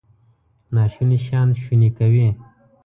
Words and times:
ناشوني 0.75 1.17
شیان 1.25 1.49
شوني 1.61 1.89
کوي. 1.97 2.29